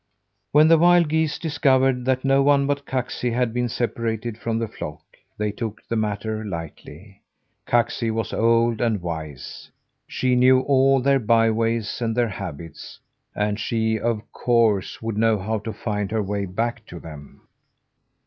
[0.51, 4.67] When the wild geese discovered that no one but Kaksi had been separated from the
[4.67, 5.03] flock,
[5.37, 7.21] they took the matter lightly.
[7.67, 9.69] Kaksi was old and wise.
[10.07, 12.99] She knew all their byways and their habits,
[13.35, 17.41] and she, of course, would know how to find her way back to them.